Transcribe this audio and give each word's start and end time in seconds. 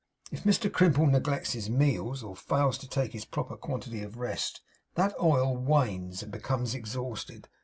If 0.31 0.45
Mr 0.45 0.73
Crimple 0.73 1.05
neglects 1.05 1.51
his 1.53 1.69
meals, 1.69 2.23
or 2.23 2.35
fails 2.35 2.79
to 2.79 2.87
take 2.87 3.13
his 3.13 3.23
proper 3.23 3.55
quantity 3.55 4.01
of 4.01 4.17
rest, 4.17 4.61
that 4.95 5.13
oil 5.21 5.55
wanes, 5.55 6.23
and 6.23 6.31
becomes 6.31 6.73
exhausted. 6.73 7.47